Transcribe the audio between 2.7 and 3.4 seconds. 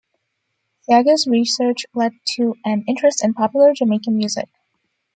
interest in